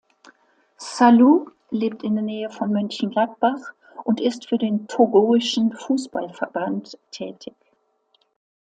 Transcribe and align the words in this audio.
Salou 0.79 1.51
lebt 1.69 2.01
in 2.01 2.15
der 2.15 2.23
Nähe 2.23 2.49
von 2.49 2.71
Mönchengladbach 2.73 3.59
und 4.03 4.19
ist 4.19 4.49
für 4.49 4.57
den 4.57 4.87
togoischen 4.87 5.73
Fußballverband 5.73 6.97
tätig. 7.11 7.53